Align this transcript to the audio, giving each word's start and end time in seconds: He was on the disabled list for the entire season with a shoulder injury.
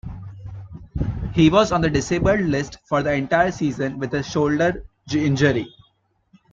He 1.35 1.51
was 1.51 1.71
on 1.71 1.81
the 1.81 1.89
disabled 1.91 2.39
list 2.41 2.77
for 2.85 3.03
the 3.03 3.13
entire 3.13 3.51
season 3.51 3.99
with 3.99 4.15
a 4.15 4.23
shoulder 4.23 4.83
injury. 5.11 5.71